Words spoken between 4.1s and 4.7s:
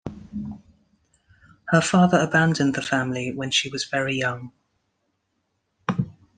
young.